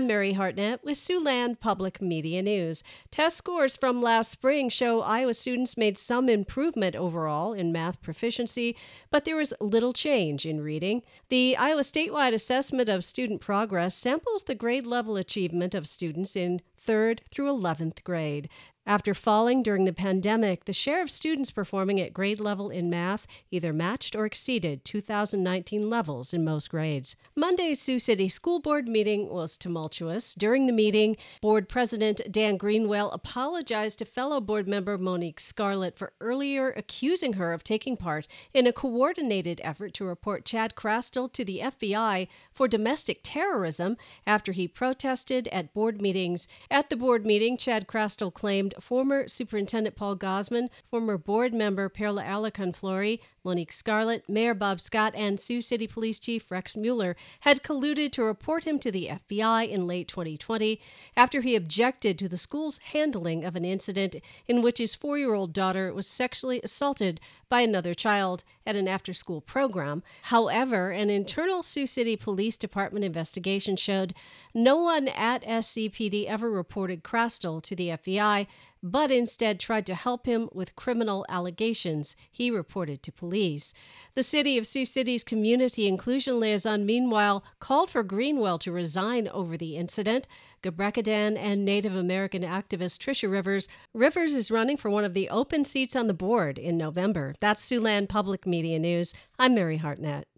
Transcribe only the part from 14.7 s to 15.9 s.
level achievement of